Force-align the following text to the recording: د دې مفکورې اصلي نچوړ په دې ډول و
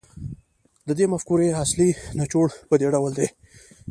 د 0.87 0.89
دې 0.99 1.05
مفکورې 1.13 1.57
اصلي 1.63 1.89
نچوړ 2.19 2.47
په 2.69 2.75
دې 2.79 2.87
ډول 2.93 3.11
و 3.11 3.15